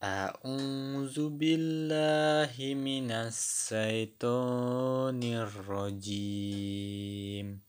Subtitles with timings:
[0.00, 7.60] أعوذ بالله من الشيطان الرجيم.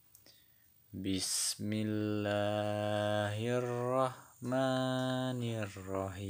[0.96, 6.30] بسم الله الرحمن الرحيم.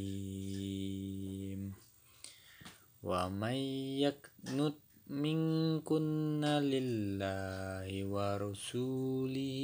[3.06, 3.58] ومن
[4.02, 4.78] يقنت
[5.08, 9.60] منكن لله ورسوله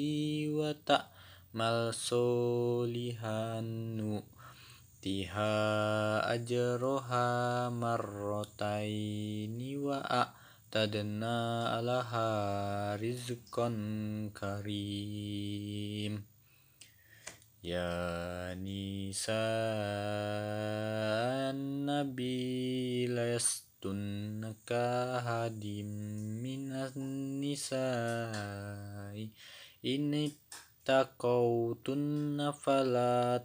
[0.54, 3.62] وتعمل صالحا
[5.08, 11.40] نؤتها أجرها مرتين وأعتدنا
[11.82, 12.32] لها
[12.96, 13.70] رزقا
[14.40, 16.24] كريم
[17.64, 19.38] يا نساء
[21.56, 25.66] النبي لستن كأحد
[26.44, 27.78] من النساء
[29.86, 30.30] إن
[30.88, 33.44] اتقوتن فلا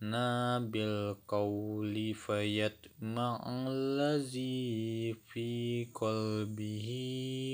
[0.00, 6.88] تخضعن بالقول فيطمع الذي في قلبه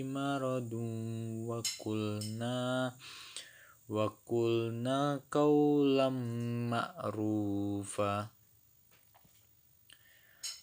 [0.05, 0.73] مرض
[1.47, 2.95] وقلنا
[3.89, 6.09] وقلنا قولا
[6.71, 8.29] معروفا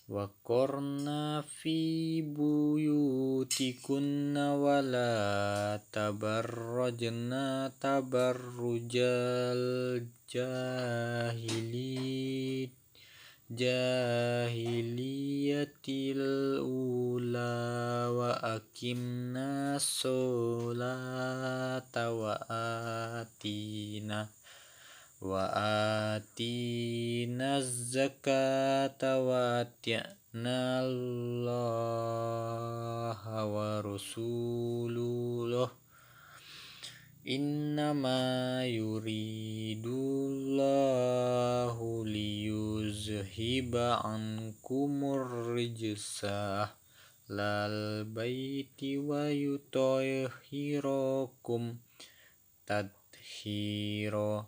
[0.09, 7.33] وقرنا في بيوتكن ولا تبرجن
[7.81, 8.97] تبرج
[10.35, 12.69] الجاهلية
[13.51, 17.55] جاهلية الأولى
[18.19, 24.21] وأقمنا الصلاة وآتينا
[25.20, 25.52] wa
[26.16, 35.76] atina zakata wa ti'na Allah wa rasulullah
[37.28, 39.84] innama yuridullahu
[42.08, 46.72] liyuzhiba ankumur rijsah
[47.28, 51.76] lal baiti wa yutahhirakum
[52.64, 54.48] tadhira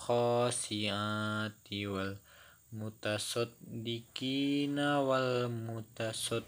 [2.73, 6.39] والمتصدقين والمتصدقات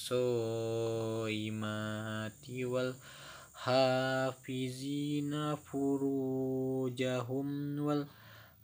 [3.68, 7.50] والحافظين فروجهم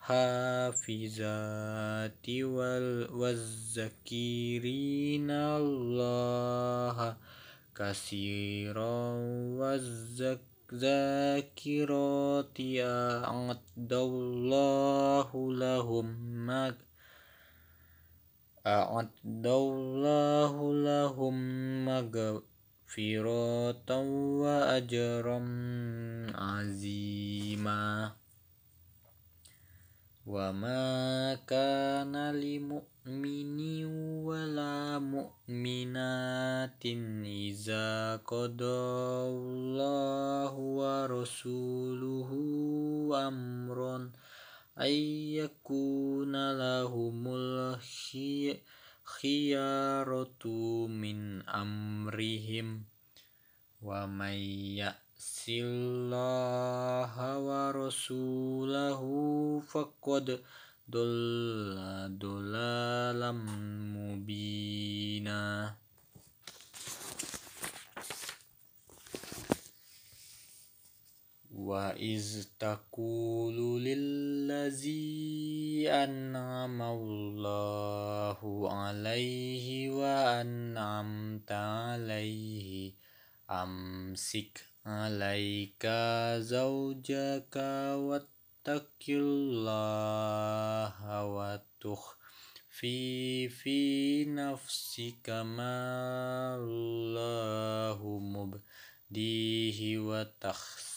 [0.06, 0.82] والحافظات
[3.10, 4.12] والذكرين
[5.32, 7.18] الله
[7.76, 9.14] كثيرا
[9.58, 10.98] والذاكرات
[12.62, 16.50] أعد الله لهم
[18.68, 21.90] أعد الله لهم
[22.92, 23.88] مغفرة
[24.44, 25.40] وأجرا
[26.36, 28.12] عظيما.
[30.28, 33.86] وما كان لمؤمن
[34.28, 36.86] ولا مؤمنات
[37.26, 38.84] إذا قضى
[39.32, 42.30] الله ورسوله
[43.28, 44.12] أمرا
[44.78, 44.94] أن
[45.40, 47.28] يكون لهم
[49.22, 50.48] الخيارة
[50.90, 52.84] من أمرهم
[53.82, 54.38] ومن
[54.82, 59.02] يأس الله ورسوله
[59.62, 60.42] فقد
[60.90, 61.78] ضل
[62.18, 63.32] ضلالا
[63.94, 65.81] مبينا.
[71.68, 75.02] وإذ تقول للذي
[75.90, 78.40] أنعم الله
[78.74, 82.94] عليه وأنعمت عليه
[83.52, 85.86] أمسك عليك
[86.38, 87.56] زوجك
[87.96, 92.20] واتق الله وتخفي
[93.50, 93.80] في
[94.26, 100.00] نفسك ما الله مبديه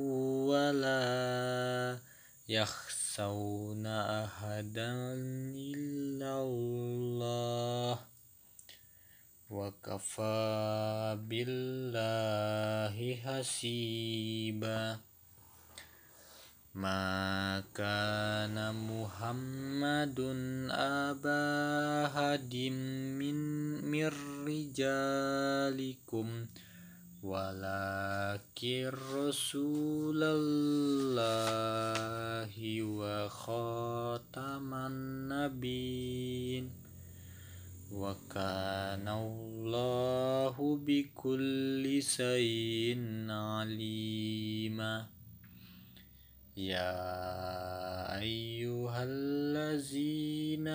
[0.46, 1.98] ولا
[2.50, 4.94] يخشون أحدا
[5.74, 8.17] إلا الله.
[9.48, 15.00] Wa kafa billahi hasiba.
[16.78, 18.46] Maka
[18.76, 22.76] Muhammadun aba hadim
[23.18, 23.38] min
[23.88, 26.52] mirrijalikum
[27.24, 31.77] walakir rasulallahi
[42.18, 42.98] شيء
[43.30, 45.06] عليما
[46.58, 46.98] يا
[48.18, 50.68] أيها الذين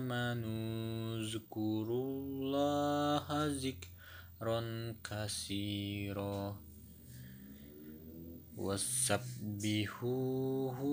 [0.00, 3.26] آمنوا اذكروا الله
[3.64, 4.60] ذكرا
[5.04, 6.42] كثيرا
[8.56, 9.98] وسبحوه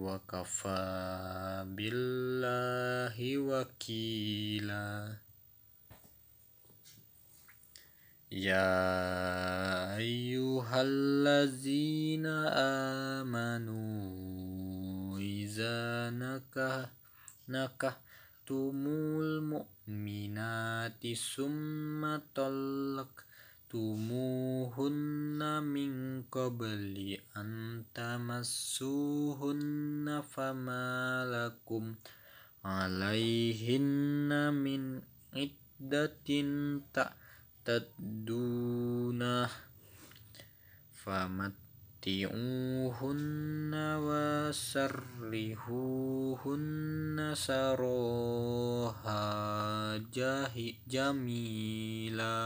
[0.00, 5.12] wa kafa billahi wakila
[8.32, 8.64] ya
[10.00, 12.48] ayyuhallazina
[13.20, 13.76] amanu
[15.20, 16.88] iza nakah
[17.44, 18.00] nakah
[18.48, 23.28] tumul mu'minati summatolak.
[23.74, 29.42] المؤمنات ثم طلقتموهن من قبل أن تمسوهن
[30.30, 31.94] فما لكم
[32.64, 35.02] عليهن من
[35.34, 36.28] عدة
[37.64, 39.48] تعتدونه
[40.92, 41.60] فمتعوهن
[44.50, 44.94] وسرهوهن
[47.34, 49.20] سراها
[50.88, 52.40] جميلا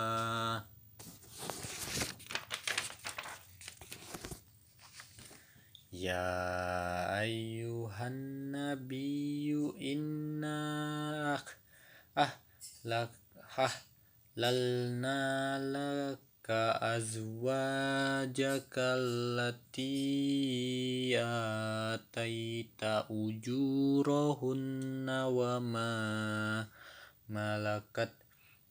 [5.92, 9.54] يا أيها النبي
[9.92, 11.38] إنا
[14.36, 16.50] أحللنا لك
[16.82, 19.94] أزواجك التي
[21.20, 26.66] آتيت أجورهن وما
[27.28, 28.23] ملكت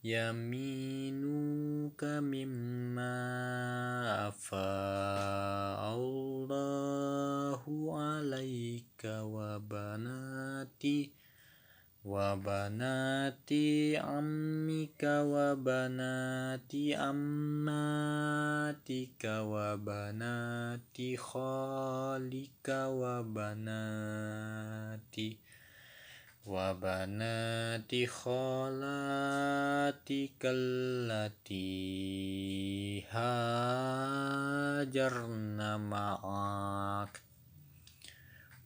[0.04, 3.16] يمينك مما
[4.28, 7.62] أفاء الله
[8.00, 10.84] عليك وبنات
[12.06, 13.50] وبنات
[13.96, 18.34] عمك وبنات عماتك
[19.26, 23.56] وبنات خالك وبنات
[26.47, 29.53] وبنات خالاتك
[30.45, 31.59] التي
[33.11, 34.81] هاجرن
[35.81, 37.23] معك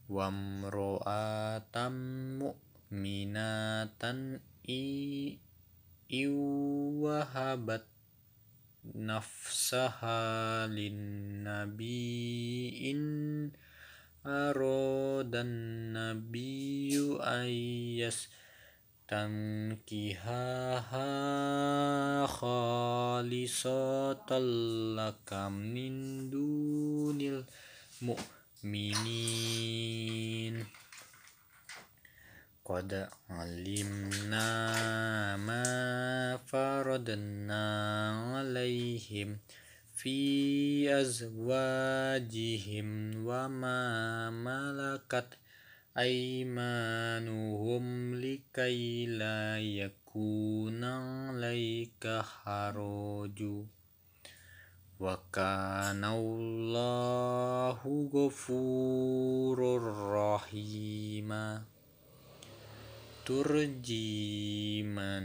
[0.09, 1.89] وامرأة
[2.39, 4.29] مؤمنة
[4.69, 6.27] إن
[7.03, 7.85] وهبت
[8.95, 12.11] نفسها للنبي
[12.91, 13.51] إن
[14.26, 17.46] أراد النبي أن
[19.06, 21.06] يستنكحها
[22.26, 24.38] خالصة
[24.98, 27.44] لك من دون
[28.62, 28.94] المؤمنين
[32.64, 34.46] قد علمنا
[35.36, 37.66] ما فرضنا
[38.36, 39.38] عليهم
[39.98, 42.88] في أزواجهم
[43.26, 45.38] وما ملكت
[45.98, 53.64] أيمانهم لكي لا يكون عليك حرج.
[55.00, 59.58] وكان الله غفور
[60.12, 61.62] رحيما
[63.26, 65.22] ترجي من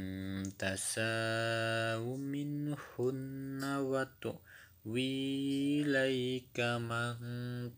[0.57, 4.52] تشاء منهن وتؤمن
[4.85, 7.15] وإليك من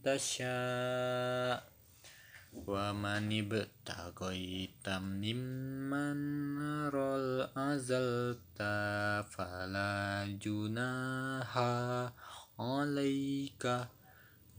[0.04, 1.76] تشاء
[2.68, 6.18] ومن ابتغيت ممن
[7.58, 8.58] عزلت
[9.30, 11.58] فلا جناح
[12.60, 13.64] عليك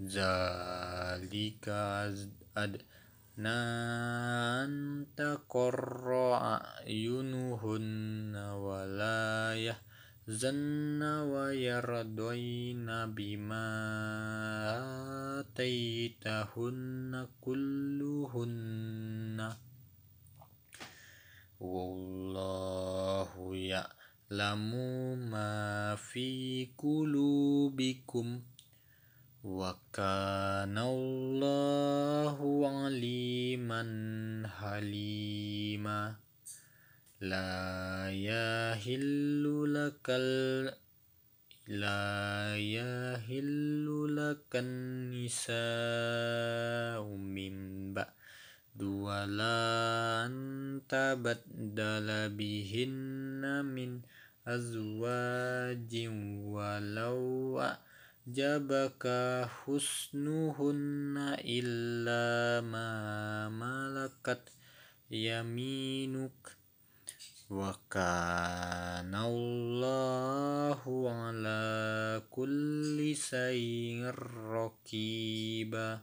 [0.02, 1.68] ذلك
[2.56, 3.48] أدنى
[4.62, 9.95] أن تقر أعينهن ولا يهتدين
[10.26, 13.68] زن ويرضين بما
[15.38, 19.52] آتيتهن كلهن
[21.60, 24.70] والله يعلم
[25.30, 28.40] ما في قلوبكم
[29.44, 33.82] وكان الله عليما
[34.58, 36.25] حليما
[37.20, 40.08] لا يحل لك
[41.68, 45.56] لا يحل لك النساء
[47.16, 47.54] من
[47.94, 49.56] بعد ولا
[50.26, 50.34] أن
[50.88, 54.00] تبدل بهن من
[54.46, 55.92] أزواج
[56.44, 59.04] ولو أعجبك
[59.64, 62.90] حسنهن إلا ما
[63.48, 64.52] ملكت
[65.10, 66.55] يمينك
[67.50, 74.10] وكان الله على كل شيء
[74.50, 76.00] رقيبا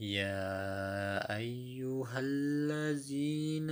[0.00, 3.70] يا أيها الذين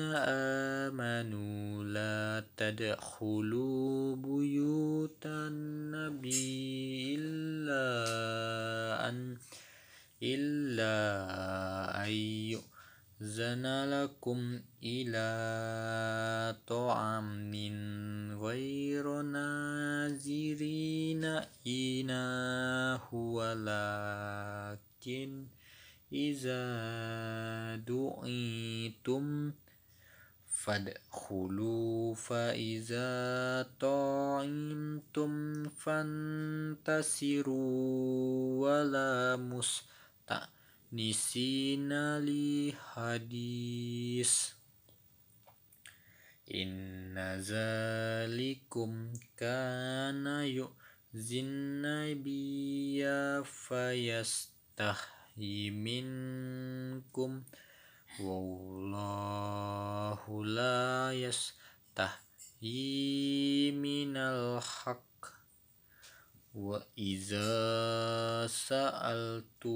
[0.89, 7.89] آمنوا لا تدخلوا بيوت النبي إلا
[9.09, 9.37] أن
[10.23, 10.95] إلا
[12.05, 12.74] أن
[13.21, 17.53] زن لكم إلى طعام
[18.43, 21.25] غير نازرين
[21.67, 24.67] إناه ولكن
[26.13, 26.65] إذا
[27.77, 29.53] دعيتم
[30.65, 33.13] فادخلوا فإذا
[33.81, 37.55] طعمتم فانتصروا
[38.61, 39.37] ولا
[40.95, 41.91] مستأنسين
[42.71, 44.33] لحديث
[46.55, 53.03] إن ذلكم كان يؤذي النبي
[53.45, 54.51] فيستحيي
[55.71, 57.43] منكم
[58.21, 59.65] والله
[60.45, 62.63] لا يستحيي
[63.73, 65.14] من الحق
[66.55, 69.67] وإذا سألتموهن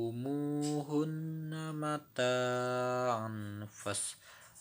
[1.75, 3.67] متاعا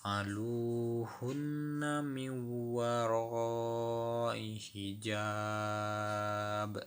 [0.05, 2.29] فاسألوهن من
[2.73, 6.83] وراء حجاب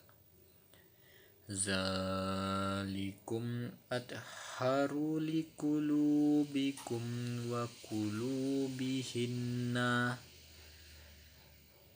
[1.51, 3.45] ذلكم
[3.93, 7.03] أطهر لقلوبكم
[7.51, 9.77] وقلوبهن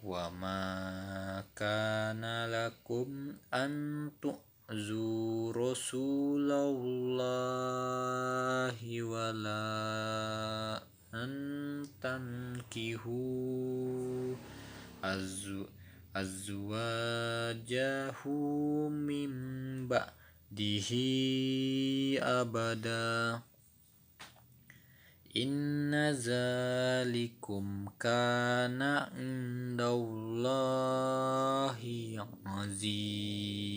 [0.04, 10.82] وما كان لكم أن تؤذوا رسول الله ولا
[11.14, 11.32] أن
[12.04, 14.34] تنكحوا
[16.16, 18.28] أزواجه
[18.88, 19.30] من
[19.88, 20.90] بعده
[22.20, 23.40] أبدا
[25.36, 31.80] إن ذلكم كان عند الله
[32.46, 33.74] عظيما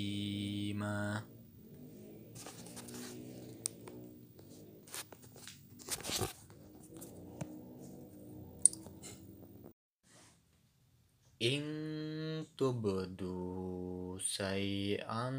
[11.41, 15.29] إن تبدوا شيئا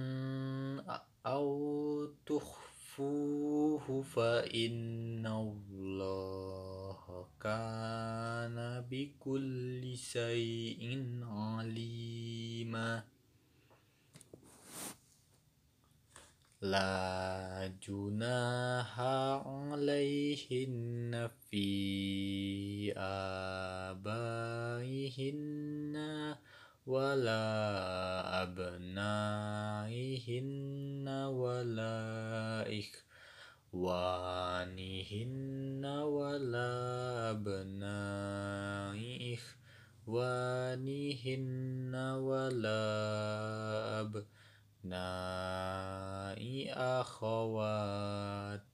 [1.26, 2.06] أو
[2.98, 10.82] تخفوه فإن الله كان بكل شيء
[11.22, 13.02] عليما.
[16.62, 19.00] لا جناح
[19.46, 21.68] عليهن في
[23.94, 25.48] آبائهن
[26.88, 27.44] ولا
[28.48, 30.08] أبنائهن
[31.28, 32.00] ولا
[33.74, 36.72] إخوانهن ولا
[37.30, 38.98] أبناء
[40.08, 42.80] إخوانهن ولا
[44.00, 44.28] أبناء
[47.00, 48.64] أخواتهن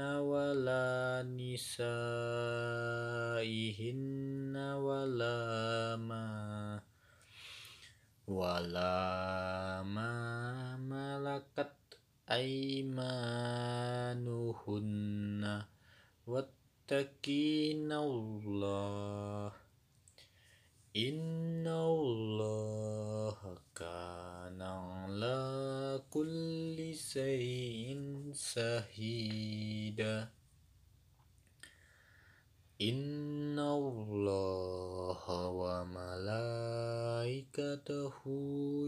[0.00, 1.84] ولا نسائهن
[4.56, 6.83] ولا ما
[8.28, 11.76] ولا ما ملكت
[12.30, 13.04] أيمانهن
[16.26, 19.52] واتقين الله
[20.96, 28.00] إن الله كان على كل شيء
[28.34, 30.28] شهيدا
[32.88, 35.24] إن الله
[35.60, 36.12] وملائكته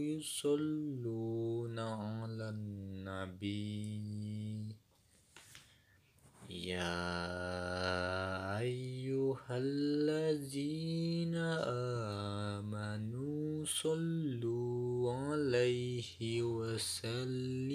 [0.01, 3.97] يصلون على النبي
[6.49, 7.17] يا
[8.59, 11.35] أيها الذين
[12.55, 17.73] آمنوا صلوا عليه وسلموا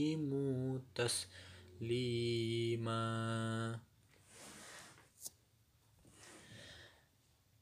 [0.94, 2.22] تسليما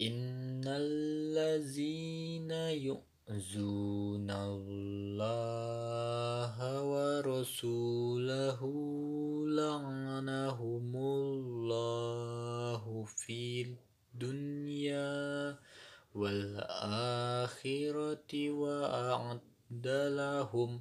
[0.00, 2.50] إن الذين
[2.88, 8.60] يؤذون الله ورسوله
[9.48, 13.76] لعنهم الله في
[14.14, 15.58] الدنيا
[16.14, 17.70] والآخرة
[18.50, 19.86] وأعد
[20.16, 20.80] لهم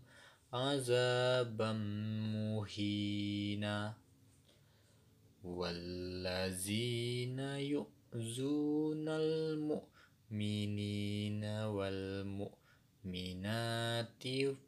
[0.53, 1.71] عذابا
[2.33, 3.93] مهينا
[5.43, 7.39] والذين
[8.13, 9.85] يؤذون المؤمنين
[11.45, 12.53] والمؤمنات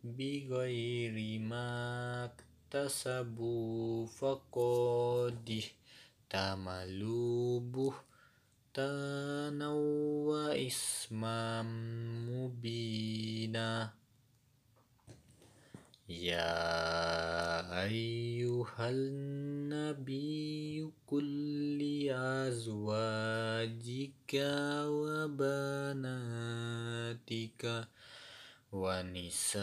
[0.04, 5.62] بغير ما اكتسبوا فقد
[6.34, 7.60] احتملوا
[8.74, 9.70] بهتانا
[10.30, 11.62] وإثما
[12.30, 14.01] مبينا
[16.20, 21.28] يا أيها النبي قل
[21.80, 22.92] لأزواجك
[25.32, 26.84] وبناتك
[28.72, 29.62] ونساء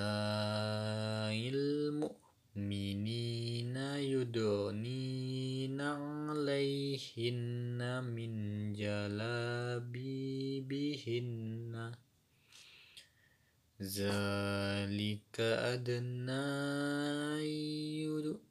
[1.55, 8.33] المؤمنين يدنين عليهن من
[8.73, 9.79] جلابيبهن
[13.83, 16.39] ذلك أدنى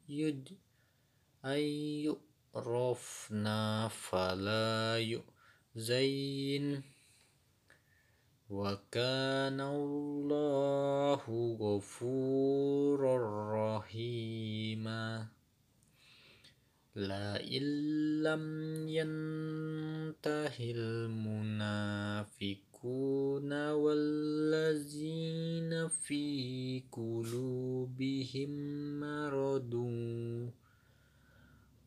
[0.08, 0.48] يد
[1.44, 1.60] أن
[2.54, 6.82] يعرفنا فلا يؤذين.
[8.50, 11.22] وكان الله
[11.60, 13.16] غفورا
[13.76, 15.28] رحيما.
[16.96, 17.62] لئن
[18.22, 18.44] لم
[18.88, 20.56] ينته
[22.84, 24.68] المنافقون والذين
[25.88, 28.50] في قلوبهم
[29.00, 29.74] مرض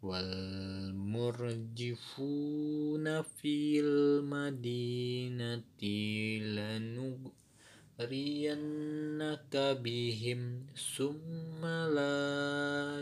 [0.04, 0.92] والمرجفون
[3.22, 5.64] في المدينة
[8.00, 10.66] لنغرينك بهم
[10.98, 13.02] ثم لا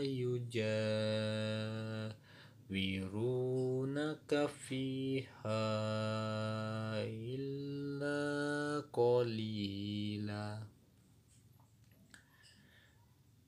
[2.70, 5.26] يجاورونك فيها
[7.04, 10.62] إلا قليلا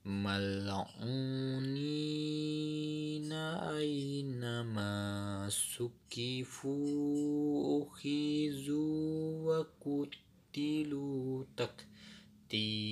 [0.04, 0.92] ملعونين
[3.78, 4.92] أينما
[5.50, 6.72] سكفوا
[7.82, 11.44] أخذوا وقتلوا
[12.46, 12.82] تقتيلا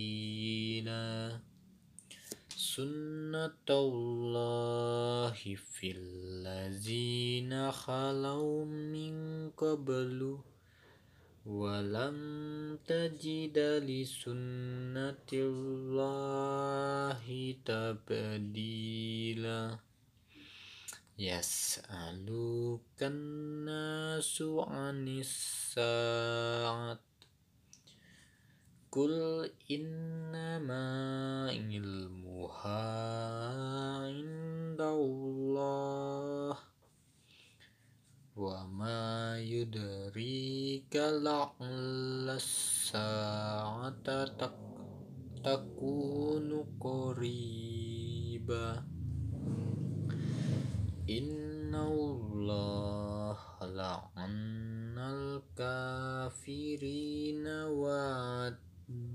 [2.76, 9.14] سنة الله في الذين خلوا من
[9.50, 10.38] قبل
[11.46, 12.18] ولم
[12.86, 17.26] تجد لسنة الله
[17.64, 19.10] تبديلا
[21.18, 24.42] يسألك الناس
[28.90, 30.86] عن الساعة قل إنما
[31.50, 32.82] علمها
[34.02, 36.56] عند الله
[38.36, 44.24] وما يدريك لعل الساعة
[45.44, 48.70] تكون قريبا
[51.10, 56.70] إن الله لعن الكافرين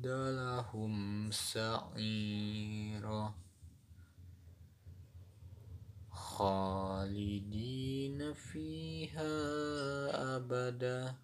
[0.05, 3.33] لهم سعيرا.
[6.11, 9.35] خالدين فيها
[10.35, 11.15] أبدا.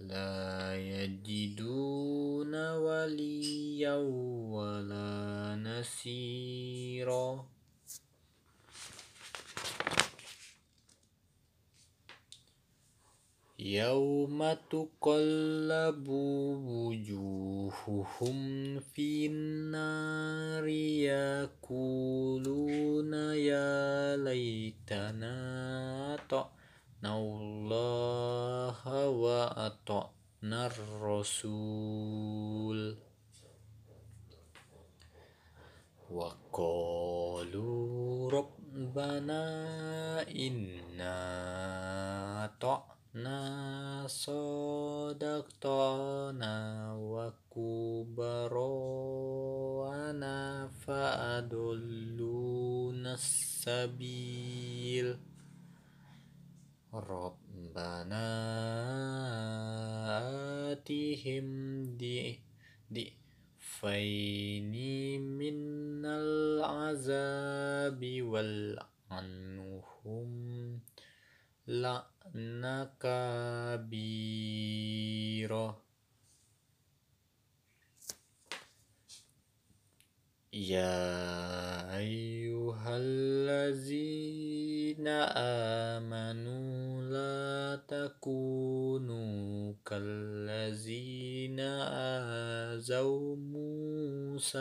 [0.00, 3.94] لا يجدون وليا
[4.54, 7.57] ولا نصيرا.
[13.68, 16.08] يوم تقلب
[16.88, 20.68] وجوههم في النار
[21.68, 25.34] يقولون يا ليتنا
[26.14, 32.28] أطعنا الله وأطعنا الرسول.
[36.10, 39.42] وقالوا ربنا
[40.28, 41.14] إنا
[42.44, 42.97] أطعنا
[44.08, 45.36] صدقتنا
[46.98, 47.88] وكبرانا
[50.86, 55.18] فأضلونا السبيل.
[56.94, 58.28] ربنا
[60.72, 61.46] آتهم
[62.92, 64.72] ضعفين
[65.22, 70.28] من العذاب والعنهم
[71.68, 72.17] لعنا
[73.00, 74.18] كبيرا
[80.52, 84.28] يا أيها الذين
[85.98, 91.60] آمنوا لا تكونوا كالذين
[92.70, 94.58] آذوا موسى.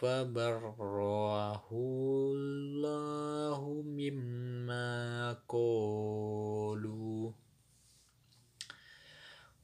[0.00, 7.32] فبرأه الله مما قالوا.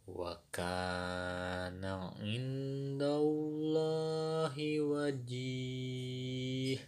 [0.06, 6.78] وكان عند الله وجيه.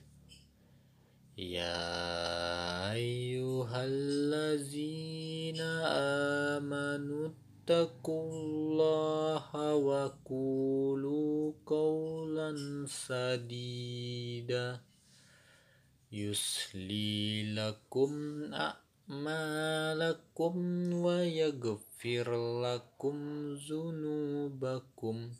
[1.38, 5.60] يا أيها الذين
[6.60, 7.28] آمنوا
[7.68, 12.56] اتقوا الله وقولوا قولا
[12.88, 14.80] سديدا
[16.12, 18.12] يصلي لكم
[19.12, 20.54] أعمالكم
[20.92, 22.28] ويغفر
[22.64, 23.16] لكم
[23.54, 25.30] ذنوبكم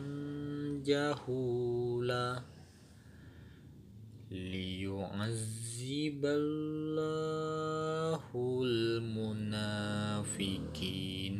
[0.84, 2.42] جهولا
[5.80, 8.20] ليعذب الله
[8.64, 9.86] المنافقين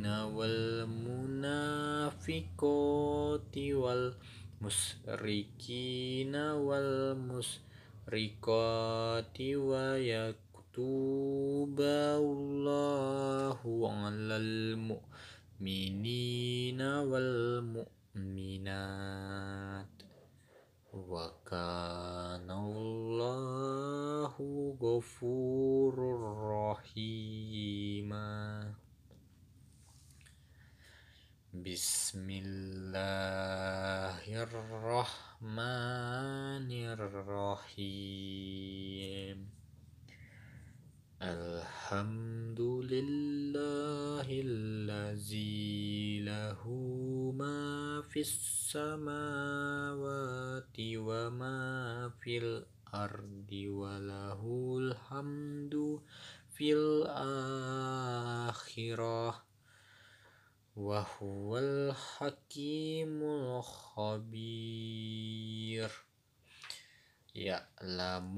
[0.06, 1.18] والمنافقات
[4.62, 5.14] والمشركين
[6.36, 7.60] والمشركات
[9.40, 10.80] ويكتب
[11.80, 13.60] الله
[13.92, 14.36] على
[15.60, 16.00] المؤمنين
[16.82, 17.90] والمؤمنات.
[20.92, 24.34] وكان الله
[24.82, 25.94] غفور
[26.50, 28.74] رحيما
[31.54, 35.30] بسم الله الرحمن
[37.70, 39.49] الرحيم
[41.22, 46.68] الحمد لله الذي له
[47.36, 49.12] ما في السماوات
[50.80, 54.42] وما في الأرض وله
[54.80, 56.00] الحمد
[56.48, 57.84] في الآخرة
[60.76, 63.22] وهو الحكيم
[63.60, 64.50] الخبير.
[67.40, 68.36] يعلم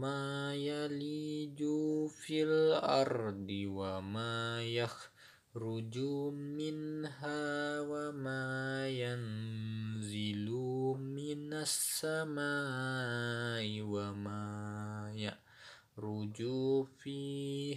[0.00, 1.64] ما يلج
[2.08, 10.50] في الأرض وما يخرج منها وما ينزل
[11.00, 12.44] من السماء
[13.80, 16.42] وما يعرج
[16.98, 17.76] فيه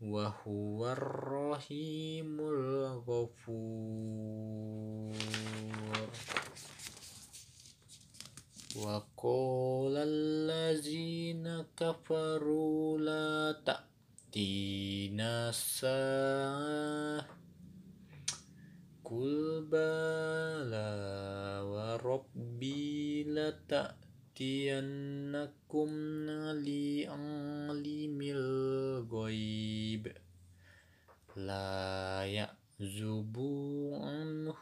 [0.00, 3.58] وهو الرحيم الغفور
[8.76, 17.26] وقال الذين كفروا لا تأتينا الساعة
[19.04, 20.92] قل بلى
[21.64, 23.88] وربي لتأتينكم
[26.52, 30.12] لعالم الغيب
[31.36, 33.36] لا يعزب
[33.92, 34.56] عنه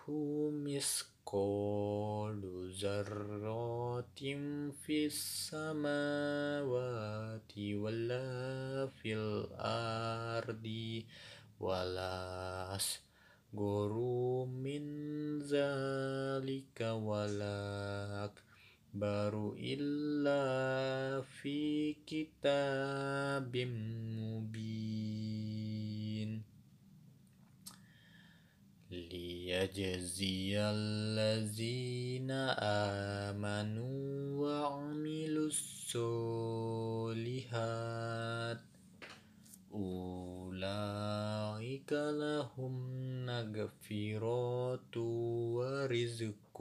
[1.26, 4.14] مثقال ذرة
[4.86, 6.62] في السماوات
[7.58, 10.66] ولا في الأرض
[11.60, 13.92] ولا أصغر
[14.46, 14.82] من
[15.42, 23.56] ذلك ولا أكبر إلا في كتاب
[24.22, 25.75] مبين
[29.16, 32.30] ليجزي الذين
[33.30, 35.86] آمنوا وعملوا الصالحات.
[39.74, 42.74] أولئك لهم
[43.26, 44.98] مغفرة
[45.56, 46.56] ورزق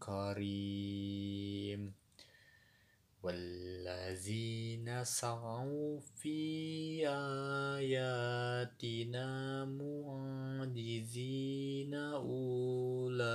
[0.00, 2.03] كريم.
[3.24, 7.08] والذين سعوا في
[7.80, 9.28] آياتنا
[10.64, 11.14] معجزين
[11.94, 13.32] أولئك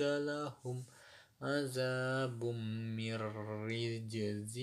[0.00, 0.84] لهم
[1.42, 4.58] عذاب من رجز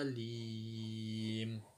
[0.00, 1.73] أليم.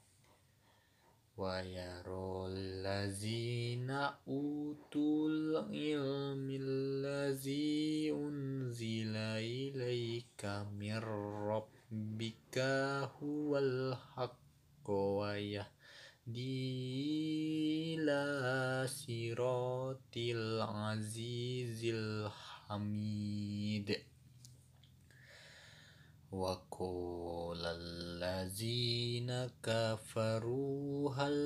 [1.37, 3.91] ويرى الذين
[4.27, 10.97] أوتوا العلم الذي أنزل إليك من
[11.53, 12.57] ربك
[13.21, 15.65] هو الحق ويهدي
[17.95, 18.23] إلى
[18.87, 23.97] صراط العزيز الحميد.
[26.31, 29.31] وقال الذين
[29.63, 31.37] كفروا هل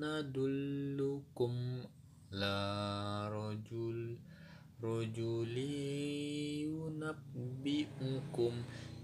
[0.00, 1.84] ندلكم
[2.32, 4.18] على رجل
[4.82, 5.58] رجل
[7.52, 8.52] ينبئكم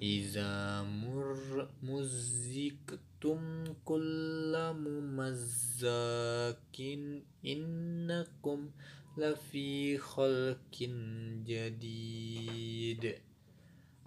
[0.03, 5.97] إذا مر مزقتم كل ممزق
[7.47, 8.71] إنكم
[9.19, 10.77] لفي خلق
[11.45, 13.26] جديد.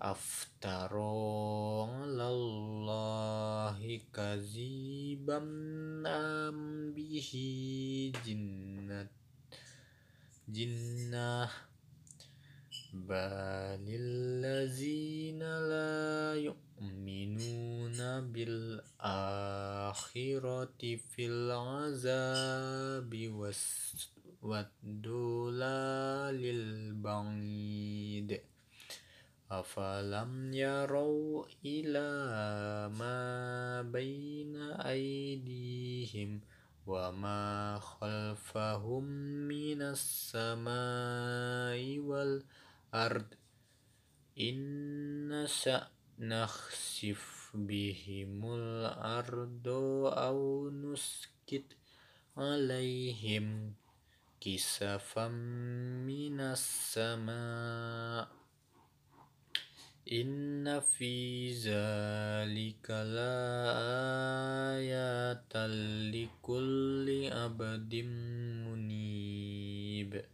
[0.02, 5.38] أفتروا على الله كذبا
[6.08, 7.32] أم به
[8.26, 9.08] جنة
[10.50, 11.50] جنة.
[12.94, 17.98] بل الذين لا يؤمنون
[18.34, 19.22] بالآخرة
[20.96, 23.12] في العذاب
[24.42, 25.62] والدلال
[26.46, 28.42] البعيد
[29.52, 32.10] أفلم يروا إلى
[32.94, 36.42] ما بين أيديهم
[36.88, 39.04] وما خلفهم
[39.50, 40.80] من السماء
[42.00, 43.28] والأرض.
[44.40, 44.60] إن
[45.30, 45.88] نشأ
[46.20, 49.68] نخسف بهم الأرض
[50.14, 51.78] أو نسكت
[52.38, 53.74] عليهم
[54.42, 55.28] كسفا
[56.08, 58.39] من السماء.
[60.12, 63.94] إن في ذلك لآيات
[66.16, 67.96] لكل عبد
[68.66, 70.26] منيب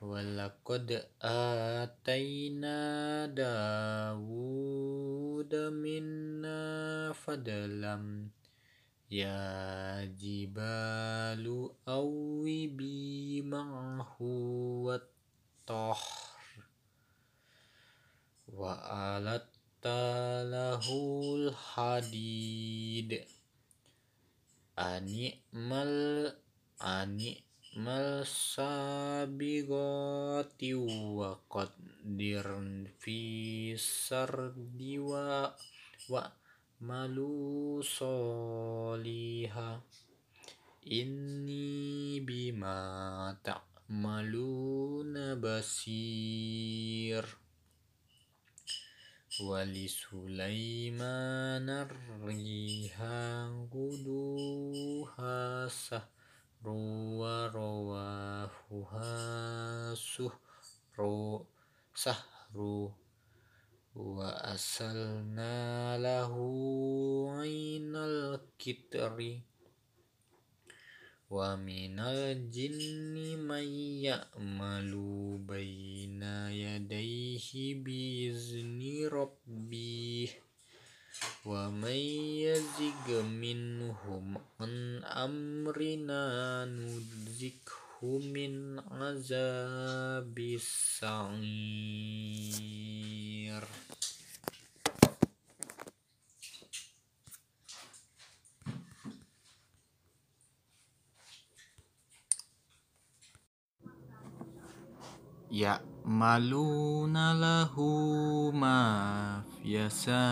[0.00, 2.80] ولقد آتينا
[3.26, 4.48] داود
[5.54, 8.28] منا فضلا
[9.10, 14.18] يا جبال أوبي معه
[18.58, 18.74] wa
[19.14, 23.22] alatta lahul hadid.
[24.74, 26.26] Ani mal
[26.82, 27.38] ani
[27.78, 29.30] mal sabigati
[30.74, 33.18] wa qadirn fi
[33.78, 35.54] sardi wa
[36.10, 36.26] wa
[36.82, 39.78] malu soliha
[40.82, 47.22] inni bima ta'maluna basir.
[49.40, 51.06] ولسليمان
[51.70, 53.02] الريح
[53.74, 56.66] غدوها سهر
[57.18, 57.84] ورواحها
[59.94, 61.44] سهر
[61.94, 62.90] سهر.
[63.94, 65.54] وأسلنا
[65.98, 66.32] له
[67.30, 69.40] عين الكتر.
[71.28, 73.68] ومن الجن من
[74.00, 74.92] يأمل
[75.44, 78.80] بين يديه بإذن
[79.12, 80.28] ربه
[81.44, 82.00] ومن
[82.48, 86.24] يزغ منهم عن أمرنا
[86.64, 91.28] نذقه من عذاب السعير.
[105.58, 108.78] ya maluna lahu ma
[109.58, 110.22] fiasa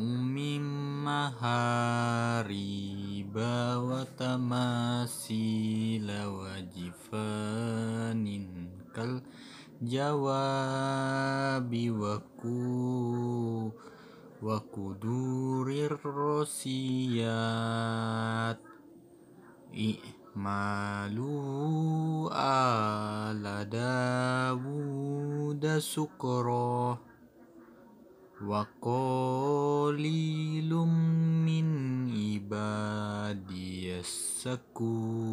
[0.00, 0.64] umim
[1.04, 6.56] mahari bawa tamasila wa
[8.96, 9.20] kal
[9.84, 12.64] jawabi waku
[14.40, 17.28] waku durir rosiat
[19.76, 26.98] i اعملوا آل داود سكرا
[28.46, 29.54] وقليل
[31.44, 31.66] من
[32.10, 35.32] عبادي الشكور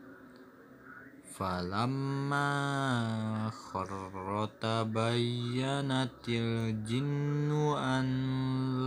[1.41, 2.49] فلما
[3.49, 8.05] خر تبينت الجن أن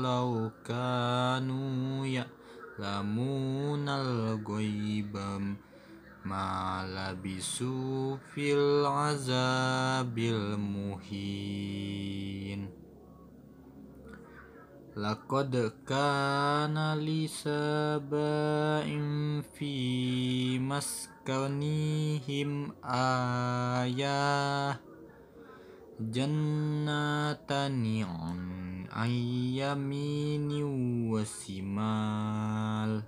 [0.03, 5.17] لو كانوا يعلمون الغيب
[6.25, 11.65] ما لبسوا في العذاب المهين
[14.97, 19.34] لقد كان لسبأ في
[20.75, 24.75] maskanihim ayah
[26.03, 28.43] jannatani on
[28.91, 30.67] ayamini
[31.15, 33.07] wasimal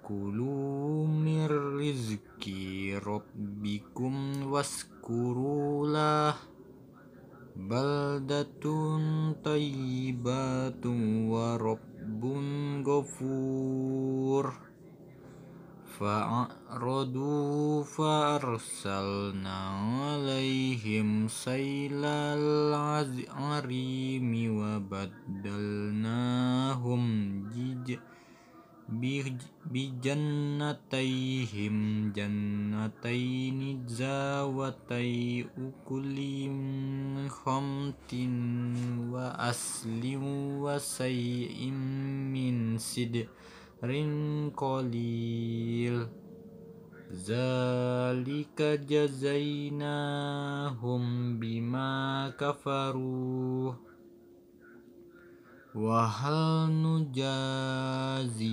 [0.00, 6.40] kulu mir rizki rabbikum waskurulah
[7.60, 14.72] baldatun tayyibatun wa rabbun ghafur
[15.99, 22.05] فأعرضوا فأرسلنا عليهم سيل
[23.35, 25.69] العريم وبدلناهم
[29.71, 31.75] بجنتيهم
[32.11, 36.17] جنتين ذواتي أكل
[37.29, 38.13] خمط
[39.11, 40.01] وأصل
[40.63, 41.71] وشيء
[42.33, 43.27] من سدر
[44.56, 46.06] قليل
[47.12, 50.14] ذلك جزيناهم
[51.38, 53.72] بما كفروا
[55.74, 58.44] وهل نجازي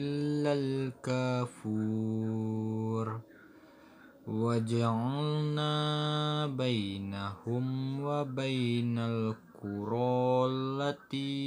[0.00, 0.52] إلا
[1.08, 2.18] الكفور
[4.26, 5.72] وجعلنا
[6.46, 11.38] بينهم وبين القرى التي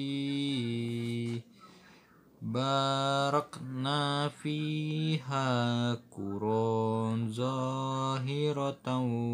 [2.42, 8.88] باركنا فيها قرى ظاهرة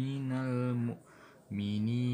[0.00, 2.06] من المؤمنين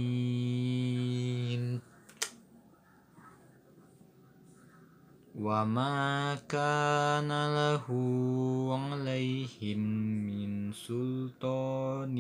[5.43, 7.87] وما كان له
[8.71, 9.79] عليهم
[10.27, 12.17] من سلطان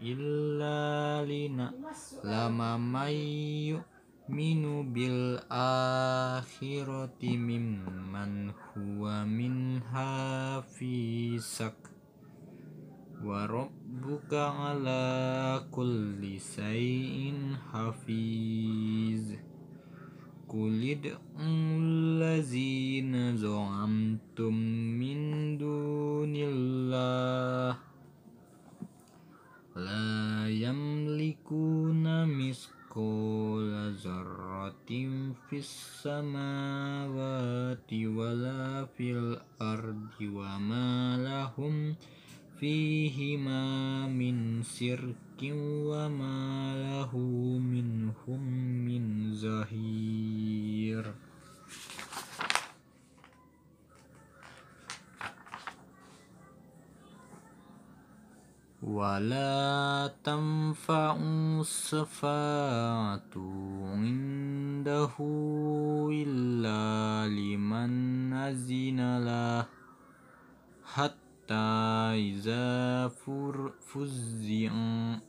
[0.00, 0.80] إلا
[1.28, 2.58] لنعلم
[2.92, 3.12] من
[3.76, 5.52] يؤمن بالآخرة
[7.22, 11.92] ممن هو منها في شك
[13.24, 17.34] وربك على كل شيء
[17.72, 19.51] حفيظ
[20.52, 24.54] قل ادعوا الذين زعمتم
[25.00, 25.18] من
[25.58, 27.78] دون الله
[29.76, 34.92] لا يملكون مثقال ذرة
[35.48, 37.08] في السماوات
[37.92, 41.94] ولا في الأرض وما لهم
[42.62, 47.10] فيهما من شرك وما له
[47.58, 48.42] منهم
[48.86, 51.14] من زهير.
[58.82, 61.16] ولا تنفع
[61.60, 63.34] الشفاعة
[63.94, 65.14] عنده
[66.14, 66.82] إلا
[67.26, 69.66] لمن أذن له
[70.94, 73.08] حتى إذا
[73.80, 74.72] فزع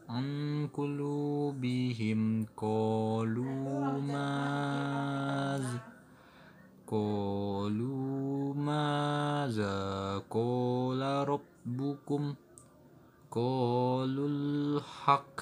[0.09, 5.81] عن قلوبهم قالوا ماذا
[6.87, 12.35] قالوا ماذا قال ربكم؟
[13.31, 15.41] قالوا الحق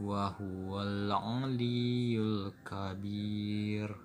[0.00, 3.96] وهو العلي الكبير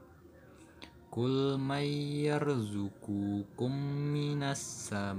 [1.11, 1.83] قل من
[2.23, 3.71] يرزقكم
[4.15, 5.17] من السماوات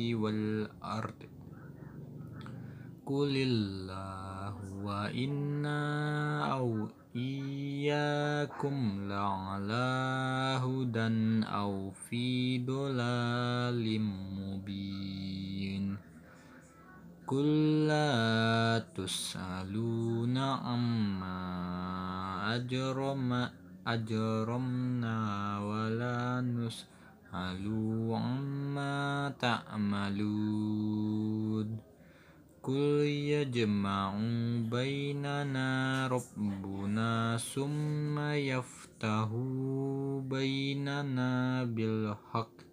[0.00, 1.20] والأرض
[3.06, 5.82] قل الله وإنا
[6.52, 9.94] أو إياكم لعلى
[10.64, 14.00] هدى أو في ضلال
[14.34, 15.96] مبين
[17.26, 17.46] قل
[17.86, 20.36] لا تسألون
[23.84, 26.88] ajromna wala nus
[27.28, 30.74] halu amma ta'malud
[32.64, 42.64] kul yajma'u bainana rabbuna summa yaftahu bainana bil haqq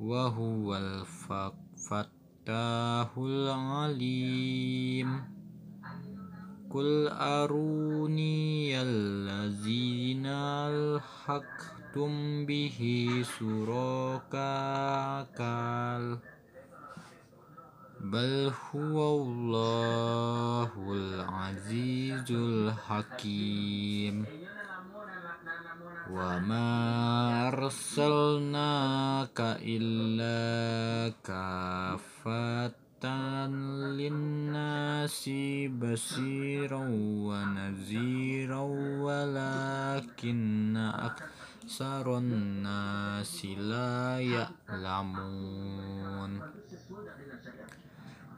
[0.00, 1.04] wa huwal
[1.76, 5.39] fattahul alim.
[6.70, 10.26] قل أروني الذين
[10.70, 12.12] ألحقتم
[12.46, 12.78] به
[13.38, 14.40] شركاء
[18.00, 24.24] بل هو الله العزيز الحكيم
[26.10, 32.89] وما أرسلناك إلا كافة
[33.96, 35.30] للناس
[35.66, 36.84] بشيرا
[37.26, 38.60] ونذيرا
[39.00, 44.20] ولكن أكثر الناس لا
[44.70, 46.40] يعلمون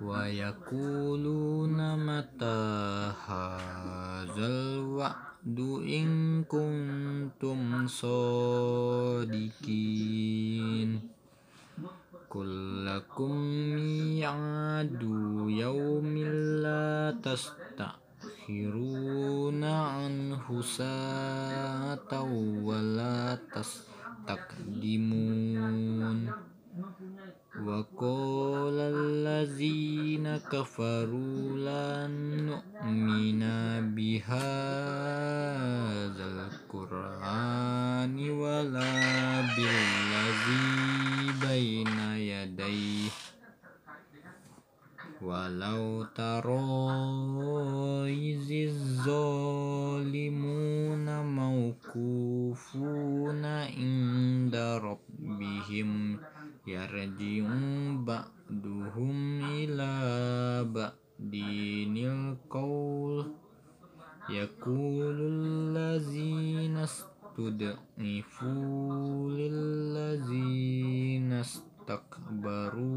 [0.01, 5.59] ويقولون متى هذا الوعد
[5.99, 9.33] إن كنتم صادقين
[12.33, 13.37] قل لكم
[13.77, 15.03] ميعاد
[15.49, 16.19] يوم
[16.65, 17.17] لا
[18.49, 18.85] تستأخرون
[19.65, 22.23] عنه ساعة
[22.65, 24.93] ولا تستقدمون.
[27.61, 32.13] وقال الذين كفروا لن
[32.49, 33.43] نؤمن
[33.95, 34.33] بهذا
[36.73, 43.11] القرآن ولا بالذي بين يديه.
[45.23, 46.71] ولو ترى
[48.11, 50.27] إذ الظالمون
[51.37, 56.19] موقوفون عند ربهم
[56.63, 59.91] ya yarji'u ba'duhum ila
[60.63, 63.27] ba'dinil qawl
[64.31, 68.55] yakulul lazina stud'ifu
[69.35, 69.59] lil
[69.91, 72.92] lazina istakbaru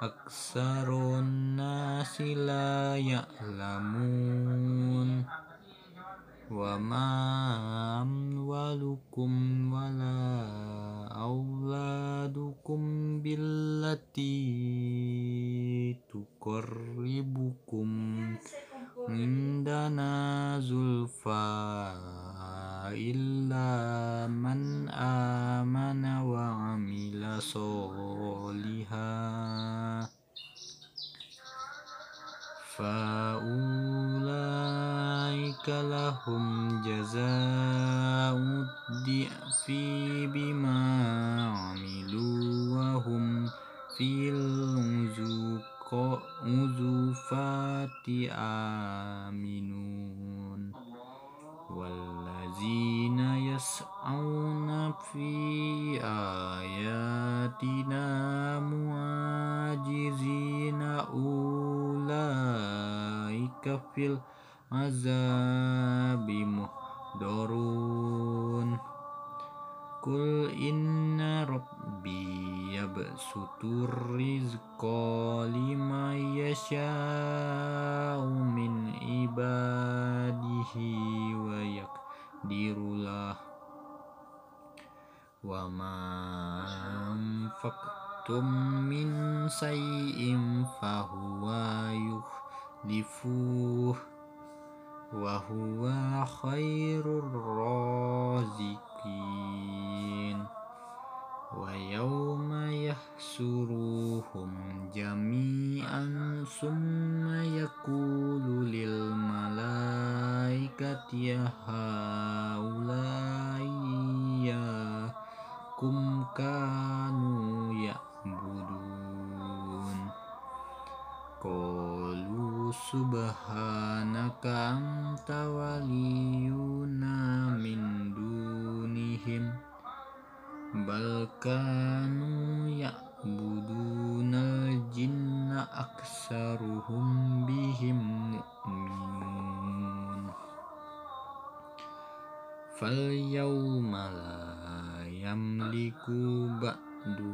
[0.00, 4.30] أكثر الناس لا يعلمون
[6.50, 7.39] وما أموالكم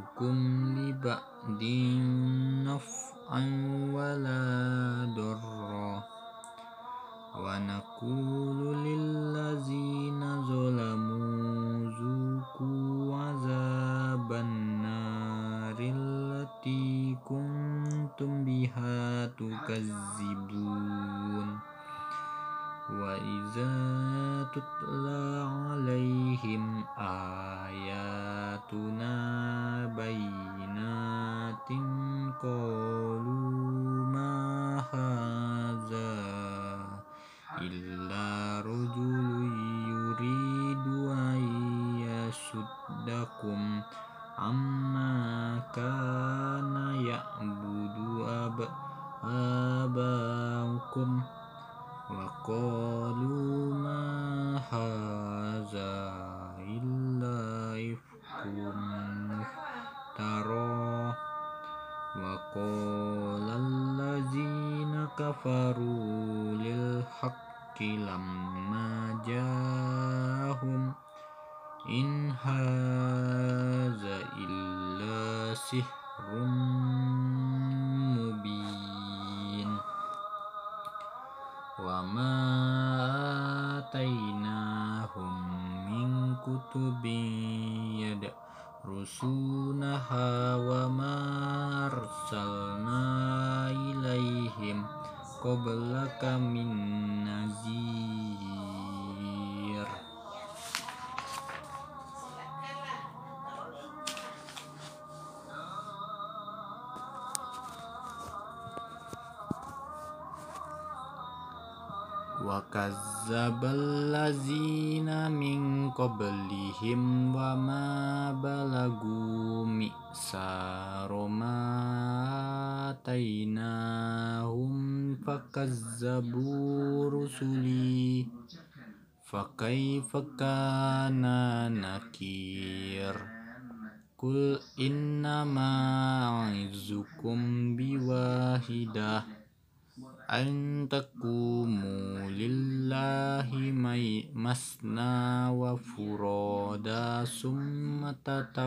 [0.06, 0.38] بعضكم
[0.78, 1.62] لبعض
[2.66, 3.42] نفعا
[3.92, 4.44] ولا
[5.16, 6.02] ضرا
[7.36, 20.68] ونقول للذين ظلموا ذوقوا عذاب النار التي كنتم بها تكذبون
[22.90, 23.74] وإذا
[24.54, 27.45] تتلى عليهم آه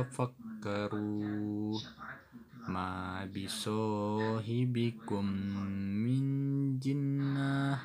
[0.10, 1.78] tafakkaru
[2.66, 5.26] ma bisohibikum
[6.02, 6.26] min
[6.82, 7.78] jinnah.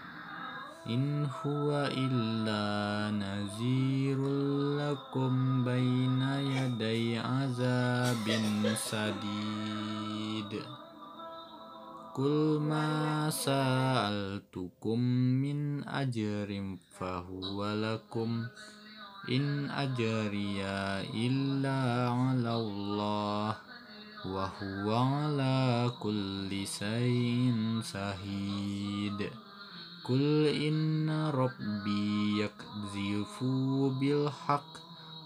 [0.84, 10.52] In huwa illa nazirul lakum baina yaday azabin sadid.
[12.12, 15.00] Kul ma sa'altukum
[15.40, 18.44] min ajrim fahuwa lakum.
[19.28, 20.62] إن أجري
[21.14, 23.56] إلا على الله
[24.24, 27.54] وهو على كل شيء
[27.92, 29.30] شهيد
[30.04, 33.44] قل إن ربي يقذف
[34.00, 34.72] بالحق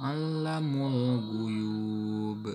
[0.00, 2.54] علم الغيوب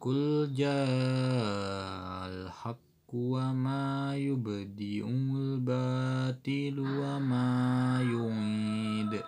[0.00, 7.48] قل جاء الحق وما يبدئ الباطل وما
[8.02, 9.22] يعيد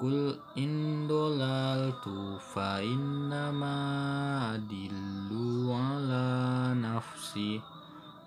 [0.00, 2.08] قل إن ضللت
[2.54, 3.74] فإنما
[4.54, 5.30] أدل
[5.70, 7.60] على نفسي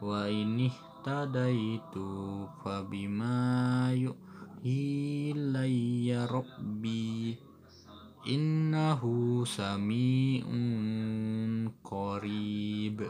[0.02, 1.96] وإن اهتديت
[2.66, 4.30] فبما يؤهي
[4.66, 7.38] إلي ربي
[8.28, 9.02] إنه
[9.46, 10.44] سميع
[11.84, 13.08] قريب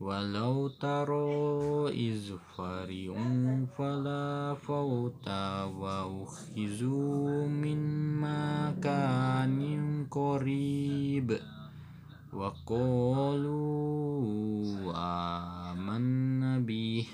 [0.00, 5.28] ولو ترى إذ فرعوا فلا فوت
[5.76, 7.80] وأخذوا من
[8.20, 9.60] مكان
[10.10, 11.38] قريب
[12.32, 13.44] وقالوا
[14.96, 17.06] آمنا به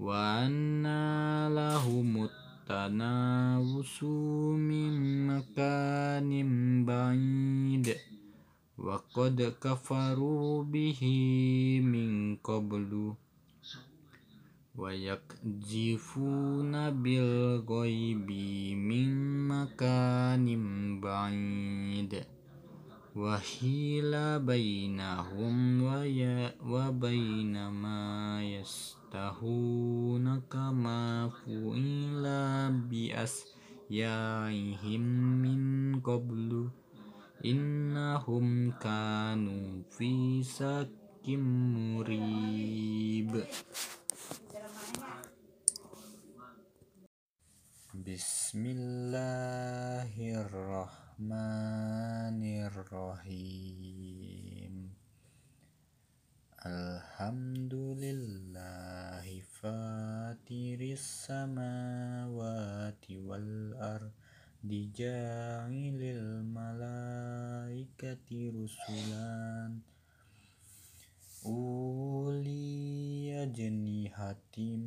[0.00, 2.28] وأنا لهم
[2.70, 4.02] التناوس
[4.54, 6.30] من مكان
[6.84, 7.96] بعيد.
[8.80, 11.00] وقد كفروا به
[11.84, 13.14] من قبل
[14.76, 18.30] ويقذفون بالغيب
[18.76, 19.08] من
[19.48, 20.46] مكان
[21.00, 22.24] بعيد
[23.16, 25.82] وحيل بينهم
[26.64, 32.24] وبين ما يستهون كما فعل
[32.90, 34.20] بأسيائهم
[35.42, 35.60] من
[36.00, 36.68] قبل
[37.44, 41.28] إنهم كانوا في شك
[41.96, 43.44] مريب.
[47.94, 54.74] بسم الله الرحمن الرحيم.
[56.66, 57.74] الحمد
[58.04, 64.12] لله فاتر السماوات والأرض
[64.64, 69.80] dijangilil malaikati rusulan.
[71.40, 74.84] Uli ajnihatim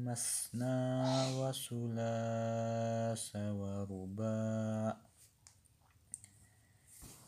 [0.00, 0.72] masna
[1.36, 4.96] wasula sawaruba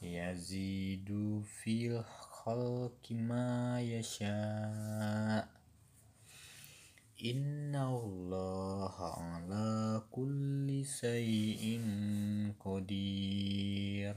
[0.00, 2.00] Yazidu fil
[2.32, 5.57] khalqi ma yasha'
[7.82, 11.82] الله على كل شيء
[12.62, 14.14] قدير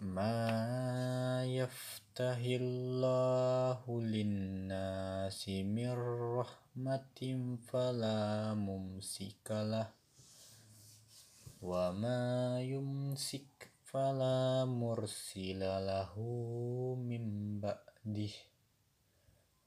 [0.00, 5.92] ما يفتح الله للناس من
[6.36, 7.20] رحمة
[7.72, 9.88] فلا ممسك له
[11.62, 16.14] وما يمسك فلا مرسل له
[16.94, 17.24] من
[17.60, 18.30] بعده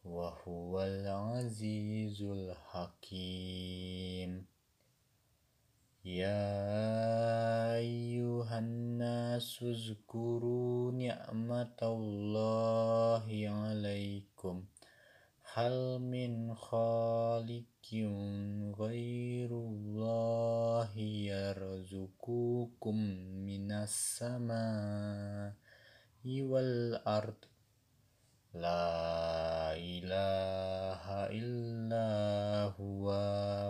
[0.03, 3.65] وهو العزيز الحكيم
[6.05, 6.55] يا
[7.75, 14.65] أيها الناس اذكروا نعمة الله عليكم
[15.53, 17.72] هل من خالق
[18.79, 22.97] غير الله يرزقكم
[23.45, 25.53] من السماء
[26.25, 27.45] والأرض.
[28.53, 32.09] لا إله إلا
[32.79, 33.07] هو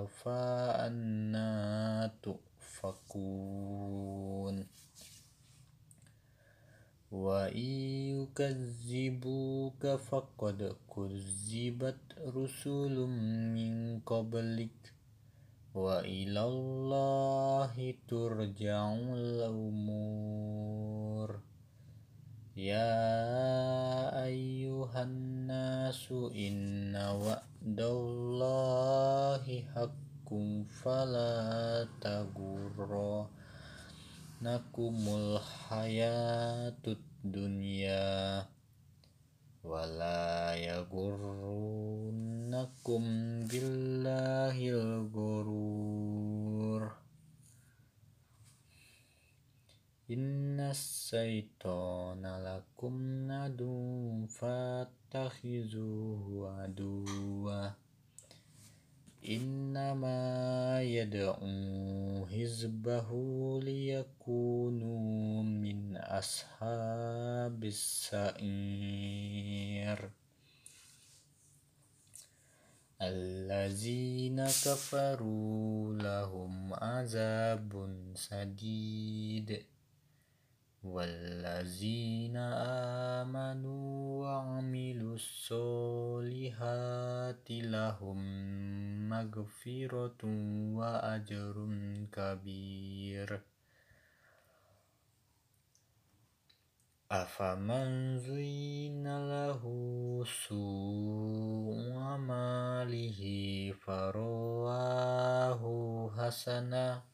[0.08, 3.64] فأنا تؤفكون.
[7.14, 7.70] وإن
[8.26, 12.02] يكذبوك فقد كذبت
[12.36, 12.96] رسل
[13.54, 14.94] من قبلك
[15.74, 20.34] وإلى الله ترجع الأمور.
[22.58, 30.34] يا أيها الناس إن وعد الله حق
[30.84, 31.88] فلا
[34.44, 38.46] تغرنكم الحياة الدنيا
[39.64, 41.84] ولا يغرنكم
[43.48, 45.72] بالله الغرور
[50.12, 52.96] إن الشيطان لكم
[53.32, 56.26] عدو فاتخذوه
[56.60, 57.83] عدوا
[59.30, 63.10] إنما يدعو حزبه
[63.64, 68.44] ليكونوا من أصحاب السعير.
[73.02, 77.72] الذين كفروا لهم عذاب
[78.16, 79.73] شديد.
[80.84, 82.38] والذين
[83.24, 86.68] آمنوا وعملوا الصالحات
[87.52, 88.20] لهم
[89.10, 90.22] مغفرة
[90.76, 91.56] وأجر
[92.12, 93.42] كبير.
[97.12, 99.64] أفمن زين له
[100.26, 103.22] سوء عمله
[103.86, 105.64] فرآه
[106.18, 107.13] حسنا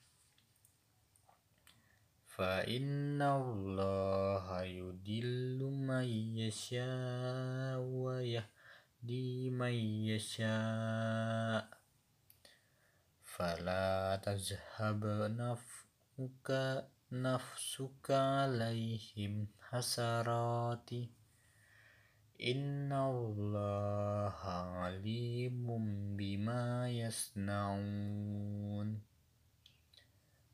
[2.39, 6.03] فإن الله يدل من
[6.39, 9.73] يشاء ويهدي من
[10.07, 11.69] يشاء.
[13.23, 16.49] فلا تذهب نفسك
[17.11, 20.89] نفسك عليهم حسرات.
[22.41, 24.39] إن الله
[24.79, 25.67] عليم
[26.17, 28.29] بما يصنعون.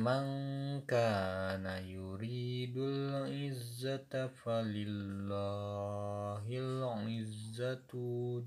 [0.00, 0.24] من
[0.88, 7.92] كان يريد العزة فلله العزة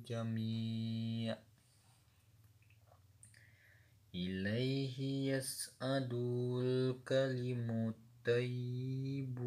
[0.08, 1.38] جميعا
[4.16, 4.98] إليه
[5.34, 6.14] يسعد
[6.64, 9.40] الكلم الطيب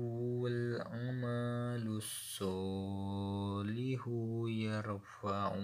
[0.43, 4.03] والعمل الصالح
[4.49, 5.57] يرفعه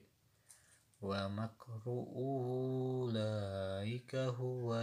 [1.02, 1.82] ومكر
[2.16, 4.74] أولئك هو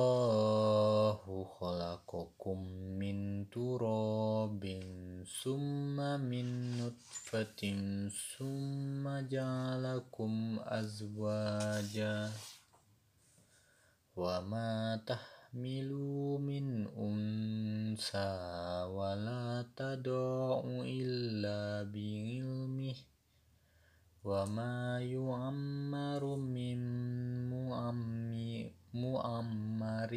[1.59, 2.59] خلقكم
[3.03, 4.63] من تراب
[5.43, 6.47] ثم من
[6.79, 7.63] نطفة
[8.39, 12.31] ثم جعلكم أزواجا
[14.17, 15.91] وما تحمل
[16.39, 18.35] من أنثى
[18.87, 22.95] ولا تضع إلا بعلمه
[24.25, 26.79] وما يعمر من
[28.95, 30.13] مؤمر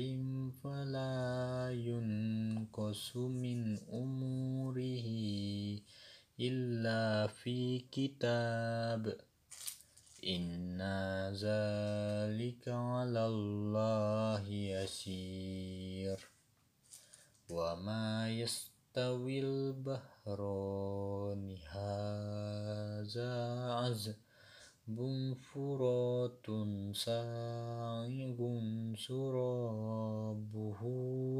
[0.63, 5.07] فلا ينقص من أموره
[6.39, 9.17] إلا في كتاب.
[10.27, 10.81] إن
[11.31, 16.19] ذلك على الله يسير.
[17.49, 20.77] وما يستوي البحران
[21.71, 23.33] هذا
[23.71, 24.24] عذب
[25.33, 26.45] فرات
[26.93, 28.37] سائغ
[28.97, 30.81] سرابه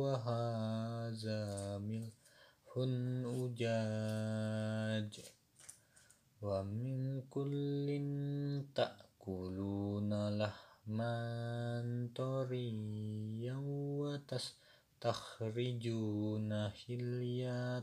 [0.02, 1.42] وهذا
[1.78, 2.18] ملح
[3.46, 5.14] أجاج
[6.42, 7.88] ومن كل
[8.76, 11.14] تأكلون لحما
[12.16, 13.58] طريا
[15.06, 17.80] وتستخرجون حلية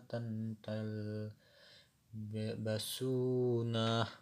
[2.12, 4.21] تلبسونه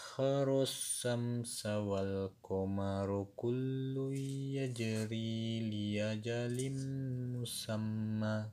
[0.11, 3.95] وسخر الشمس والقمر كل
[4.59, 6.57] يجري لأجل
[7.35, 8.45] مسمى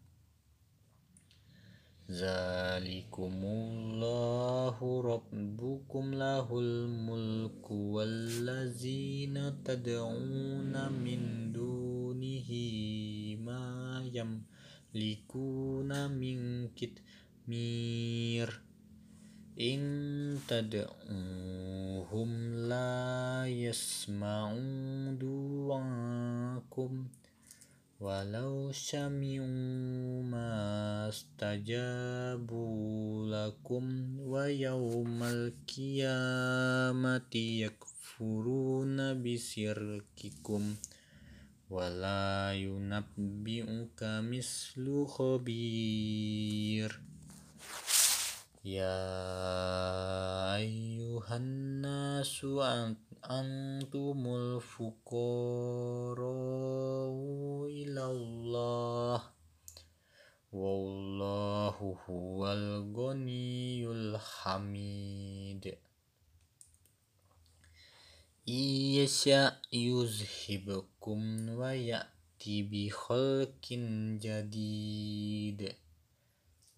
[2.11, 12.51] ذلكم الله ربكم له الملك والذين تدعون من دونه
[13.47, 13.63] ما
[14.15, 14.47] يملكون
[14.95, 18.68] يهلكون من كتمير
[19.60, 27.08] إن تدعوهم لا يسمعوا دعاءكم
[28.00, 32.76] ولو سمعوا ما استجابوا
[33.36, 35.62] لكم ويوم القيامة
[37.36, 40.76] يكفرون بشرككم
[41.70, 47.02] ولا ينبئك مثل خبير
[48.65, 52.45] يا أيها الناس
[53.25, 55.39] أنتم الفقراء
[57.67, 59.23] إلى الله
[60.53, 65.79] والله هو الغني الحميد
[68.47, 73.67] يشاء يذهبكم ويأتي بخلق
[74.23, 75.75] جديد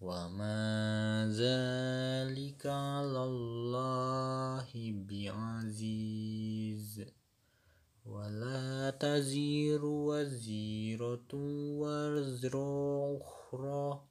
[0.01, 4.69] وما ذلك على الله
[5.09, 7.05] بعزيز
[8.05, 11.27] ولا تزير وزيرة
[11.81, 12.55] وزر
[13.21, 14.01] أخرى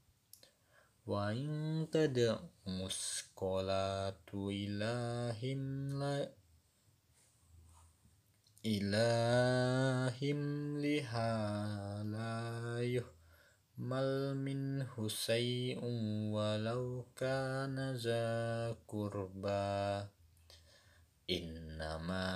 [1.07, 6.33] وإن تدع مثقلات إلهم لا
[8.67, 10.41] إلهم
[10.79, 13.20] لها لا يهتم
[13.81, 15.81] يحمل منه شيء
[16.33, 20.09] ولو كان ذا قربى
[21.31, 22.29] إنما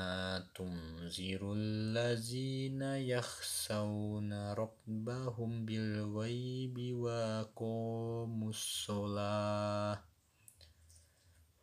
[0.55, 10.03] تنذر الذين يخشون ربهم بالغيب وأقاموا الصلاة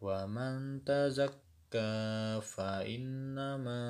[0.01, 3.81] ومن تزكى فإنما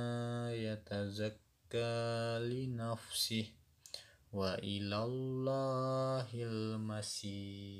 [0.54, 3.61] يتزكى لنفسه
[4.32, 7.74] وإلى الله المسير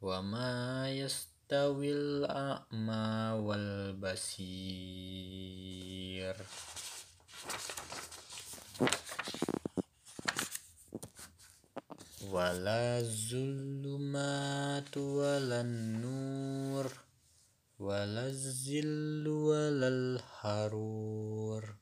[0.00, 4.92] وما يستوي الأعمى والبصير
[12.30, 16.92] ولا الظلمات ولا النور
[17.78, 21.81] ولا الزل ولا الحرور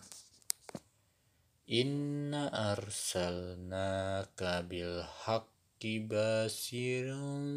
[1.71, 7.47] Inna arsalnaka bil haqqi basiran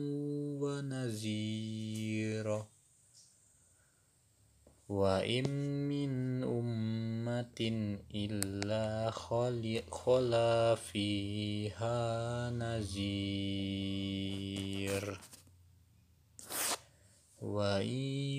[0.55, 2.62] wa nazira
[4.87, 5.51] wa im
[5.91, 12.95] min ummatin illa khala fiha nazir
[17.45, 17.77] wa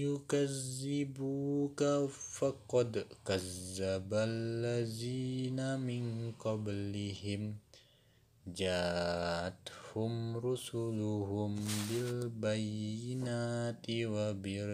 [0.01, 7.61] yukazzibuka faqad kazzabal ladzina min qablihim
[8.49, 11.53] ja'atuhum rusuluhum
[11.85, 14.73] bil bayyinati wa bir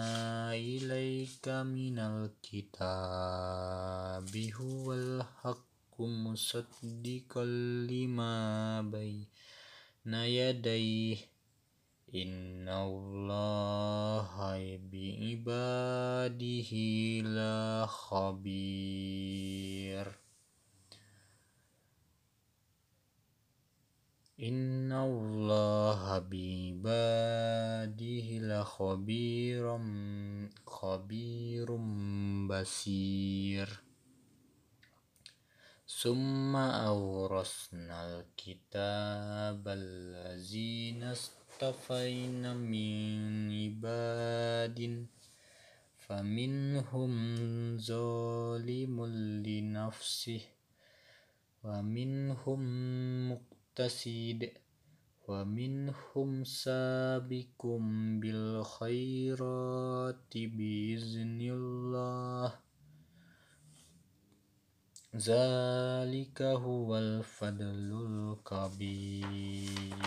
[0.54, 3.10] إليك من الكتاب
[4.36, 5.67] هو الحق
[6.00, 7.44] مصدقا
[7.90, 11.16] لما بين يديه
[12.14, 14.30] إن الله
[14.92, 16.72] بعباده
[17.88, 19.08] لخبير
[24.42, 27.98] إن الله بعباده
[28.38, 29.78] لخبير
[30.66, 31.76] خبير
[32.50, 33.87] بصير
[36.02, 45.06] ثم أورثنا الكتاب الذين اصطفينا من عباد
[45.98, 47.12] فمنهم
[47.78, 49.06] ظالم
[49.46, 50.40] لنفسه
[51.64, 52.60] ومنهم
[53.32, 54.50] مقتصد
[55.28, 57.66] ومنهم سابق
[58.22, 59.42] بالخيرات
[60.34, 62.67] بإذن الله.
[65.18, 69.98] ذلك هو الفضل الكبير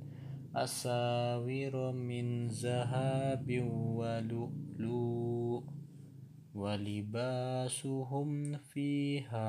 [0.55, 5.63] أساور من ذهب ولؤلؤ
[6.55, 9.47] ولباسهم فيها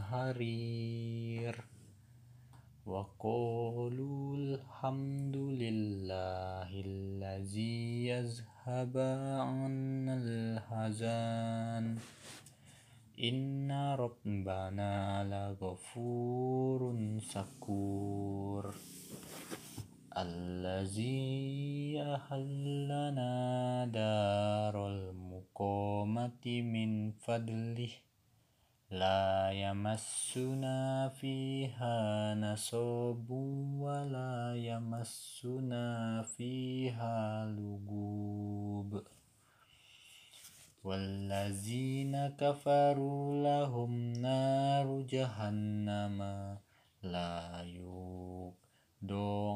[0.00, 1.64] حرير
[2.86, 8.06] وقالوا الحمد لله الذي
[9.40, 11.96] عنا الحزن
[13.22, 16.80] إن ربنا لغفور
[17.20, 18.74] شكور.
[20.18, 23.32] الذي أحلنا
[23.86, 28.09] دار المقامة من فضله.
[28.90, 33.30] لا يمسنا فيها نصب
[33.80, 39.02] ولا يمسنا فيها لغوب.
[40.84, 46.18] والذين كفروا لهم نار جهنم
[47.02, 48.60] لا يقضى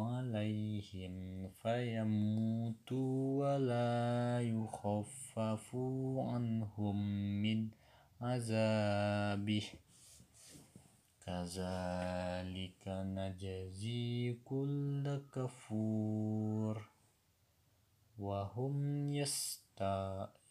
[0.04, 5.76] عليهم فيموتوا ولا يخفف
[6.18, 6.96] عنهم
[7.42, 7.68] من
[8.24, 9.62] عذابه
[11.26, 16.88] كذلك نجزي كل كفور.
[18.18, 19.14] وهم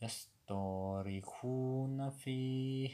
[0.02, 2.90] يسترخون فيه.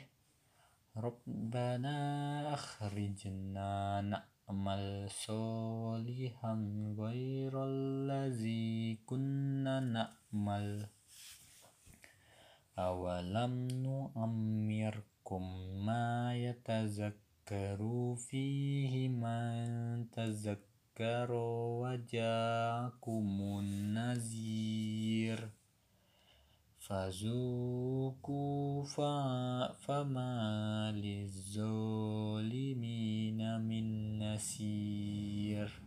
[0.98, 6.54] ربنا أخرجنا نعمل صالحا
[7.00, 10.88] غير الذي كنا نعمل
[12.80, 15.44] أولم نؤمركم
[15.86, 21.32] ما يتذكر فيه من تذكر
[21.82, 23.28] وجاءكم
[23.60, 25.50] النذير
[26.80, 28.84] فذوقوا
[29.74, 32.60] فما للظالمين
[33.62, 35.82] من نصير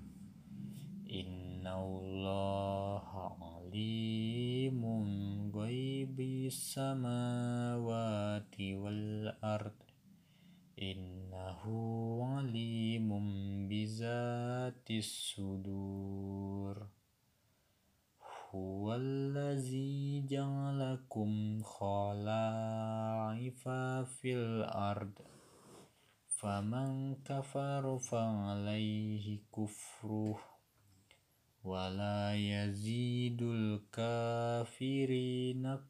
[1.11, 3.37] إن الله
[3.73, 4.85] عليم
[5.57, 7.01] غيب السماوات
[8.61, 9.83] والأرض.
[10.83, 11.63] إنه
[12.25, 13.09] عليم
[13.69, 16.89] بذات الصدور.
[18.51, 23.69] هو الذي جعلكم خلائف
[24.05, 25.13] في الأرض.
[26.27, 30.52] فمن كفر فعليه كفره.
[31.65, 34.85] ولا يزيد الكافرين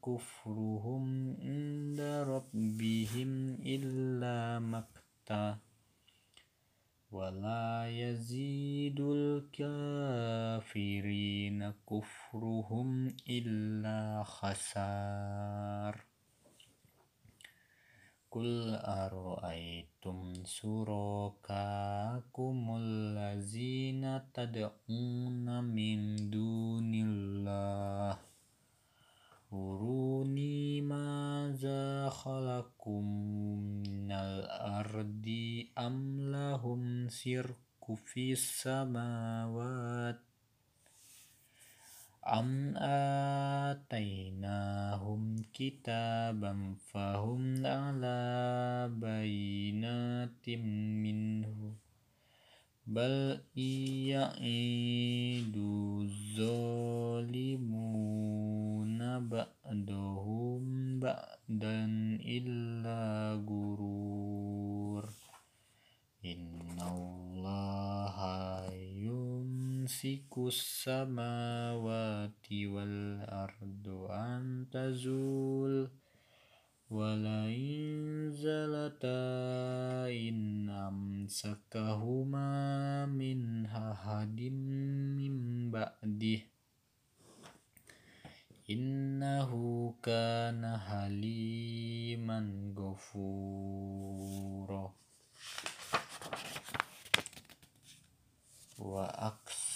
[0.05, 5.57] كفرهم عند ربهم إلا مقتا
[7.11, 8.99] ولا يزيد
[9.41, 10.63] الكافرين
[11.89, 16.12] كفرهم إلا خسار.
[18.33, 28.17] قل أرأيتم شركاكم الذين تدعون من دون الله
[29.53, 35.25] أروني ماذا خلقوا من الأرض
[35.77, 40.32] أم لهم شرك في السماوات
[42.27, 42.77] أم
[43.67, 50.49] آتيناهم كتابا فهم على بينات
[51.03, 51.75] منه
[52.87, 53.39] بل
[54.07, 55.57] يعيد
[55.97, 56.89] الظالمون
[59.27, 61.85] بعدهم بعدا
[62.25, 65.09] إلا غرور
[66.25, 68.15] إن الله
[69.83, 75.91] يمسك السماوات والأرض أن تزول
[76.89, 82.49] ولئن زلتا إن أمسكهما
[83.05, 84.39] من أحد
[85.19, 86.39] من بعده
[88.69, 89.51] إنه
[90.03, 92.39] كان حليما
[92.77, 94.23] غفورا.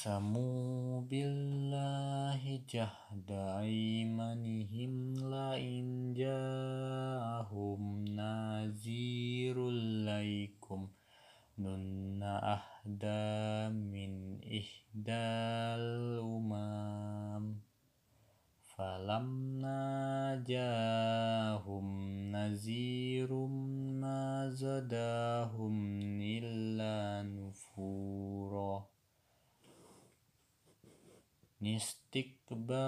[0.08, 4.94] وأقسموا بالله جهد أيمانهم
[5.36, 9.70] لئن جاءهم نذير
[10.08, 10.88] ليكم
[11.60, 15.28] نن أهدى من إحدى
[15.84, 17.56] الأمم
[18.78, 21.86] فلما جاءهم
[22.32, 23.34] نذير
[24.02, 25.76] ما زداهم
[26.22, 28.27] إلا نفورا
[31.76, 32.88] istikbaron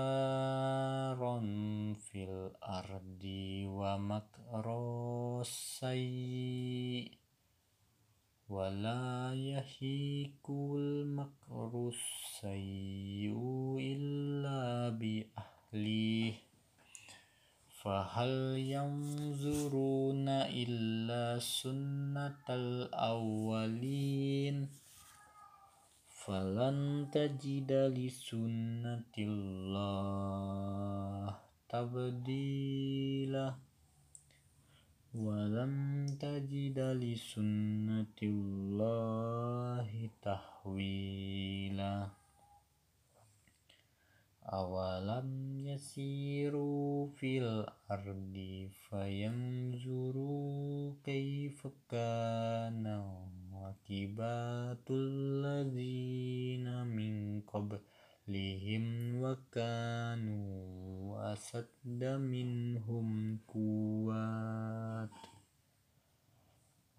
[1.99, 5.99] fil ardi wa makrosai.
[8.49, 12.57] Wala yahikul makrusayu
[13.77, 16.34] illa bi ahli.
[17.68, 24.65] Fahal yanzuruna illa sunnatal awalin
[26.20, 29.32] falan tajida li sunnatillah
[31.72, 33.56] tabdila.
[35.16, 38.22] Walam tajida li sunnatillahi
[40.22, 41.94] tahwila.
[44.50, 50.36] Awalam yasiru fil ardi fayanzuru
[51.06, 51.70] kaifa
[56.86, 65.10] min qablihim wa kanu asadda minhum kuwat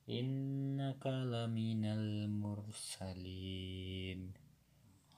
[0.08, 4.32] Innaka laminal mursalin.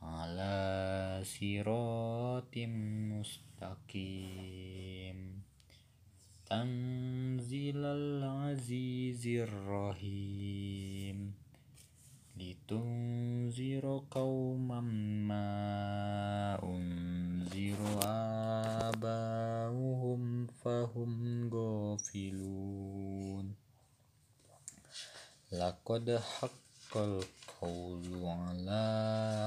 [0.01, 2.73] Ala siratim
[3.13, 4.96] mustaqim.
[6.49, 11.33] تنزيل العزيز الرحيم.
[12.37, 14.81] لتنذر قوما
[15.27, 17.99] ما أنذر
[18.87, 23.55] آباؤهم فهم غافلون.
[25.51, 28.85] لقد حق القول على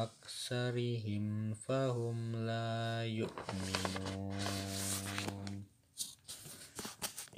[0.02, 5.39] أكثرهم فهم لا يؤمنون.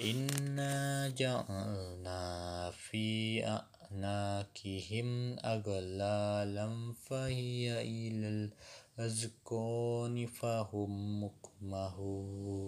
[0.03, 8.51] إنا جعلنا في أعناقهم أغلالا فهي إلى
[8.99, 12.63] الأذقان فهم مقمحون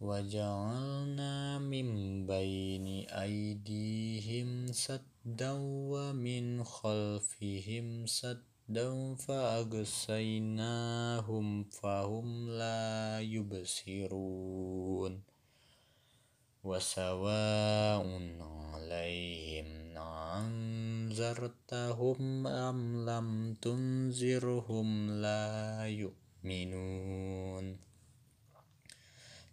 [0.00, 5.52] وجعلنا من بين أيديهم سدا
[5.92, 10.44] ومن خلفهم سدا فأغسيناهم
[11.64, 15.35] فهم لا يبصرون
[16.66, 18.04] وسواء
[18.40, 19.66] عليهم
[21.16, 27.76] أنذرتهم أم لم تنذرهم لا يؤمنون.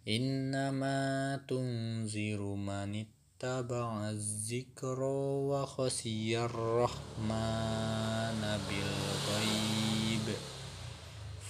[0.08, 5.02] إنما تنذر من اتبع الذكر
[5.50, 10.53] وخشي الرحمن بالغيب.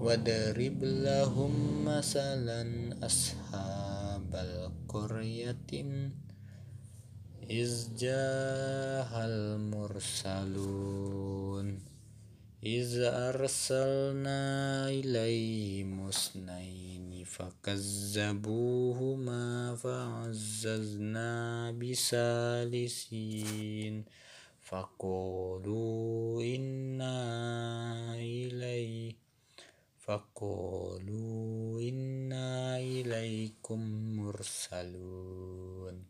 [0.00, 2.62] وضرب لهم مثلا
[3.06, 5.66] أصحاب القرية
[7.50, 10.72] إذ جاء المرسلون
[12.62, 14.40] إذ أرسلنا
[14.88, 18.64] إليهم اثنين فكذبوهما
[19.76, 21.30] فعززنا
[21.70, 23.24] بثالثين
[24.60, 27.18] فقالوا إنا
[28.14, 29.21] إلي
[30.02, 33.80] فقالوا إنا إليكم
[34.16, 36.04] مرسلون.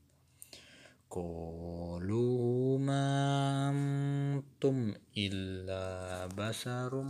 [1.10, 7.02] قالوا ما أنتم إلا بشر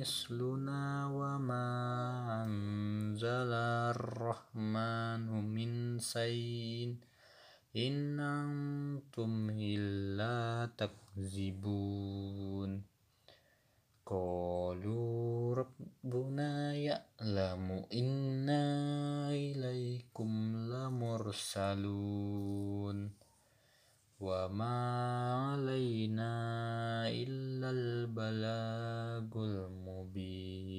[0.00, 1.64] مثلنا وما
[2.44, 3.52] أنزل
[3.92, 6.96] الرحمن من شيء.
[7.76, 12.99] إن أنتم إلا تكذبون.
[14.10, 18.66] قالوا ربنا يعلم إنا
[19.30, 22.30] إليكم لمرسلون
[24.20, 24.78] وما
[25.34, 26.34] علينا
[27.08, 30.69] إلا البلاغ المبين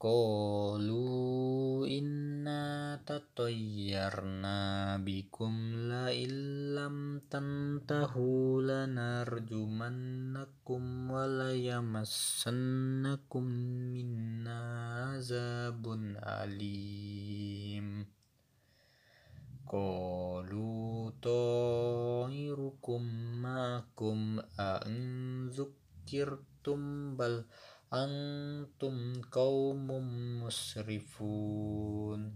[0.00, 6.30] قالوا إنا تطيرنا بكم لئن
[6.74, 9.50] لم تنتهوا لنرجمنكم
[11.10, 12.44] وليمسنكم
[13.96, 14.60] منا
[14.94, 15.84] عذاب
[16.24, 18.06] أليم.
[19.68, 23.02] قالوا طائركم
[23.42, 27.44] معكم أئن ذكرتم بل
[28.04, 29.86] أنتم قوم
[30.44, 32.34] مسرفون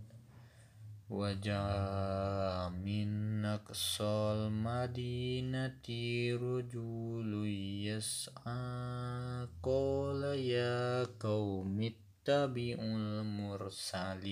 [1.11, 5.89] وجاء من أقصى المدينة
[6.37, 7.47] رجل
[7.87, 14.31] يسعى قال يا قوم اتبعوا المرسلين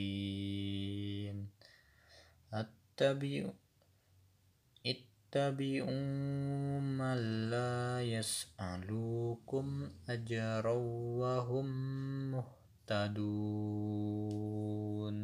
[5.29, 10.73] اتبعوا من لا يسألكم أجرا
[11.21, 11.69] وهم
[12.89, 15.19] مهتدون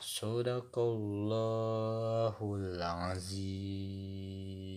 [0.00, 4.69] صدق الله العظيم